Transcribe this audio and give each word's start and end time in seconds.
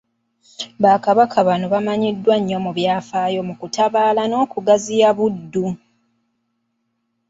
Bakabaka 0.83 1.37
bano 1.47 1.65
bamanyiddwa 1.73 2.35
nnyo 2.39 2.57
mu 2.65 2.71
byafaayo 2.77 3.39
mu 3.47 3.53
kutabaala 3.59 4.21
n’okugaziya 4.27 5.09
Buddu. 5.17 5.65